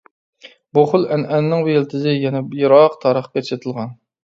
بۇ 0.77 0.83
خىل 0.93 1.05
ئەنئەنىنىڭ 1.17 1.69
يىلتىزى 1.73 2.15
يەنە 2.17 2.43
يىراق 2.65 2.99
تارىخقا 3.07 3.47
چېتىلغان. 3.53 3.97